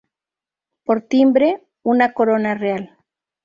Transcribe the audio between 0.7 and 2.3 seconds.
Por timbre, una